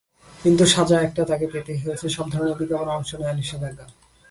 [0.39, 3.85] কিন্তু সাজা একটা তাঁকে পেতেই হয়েছে—সব ধরনের বিজ্ঞাপনে অংশ নেওয়ায় নিষেধাজ্ঞা।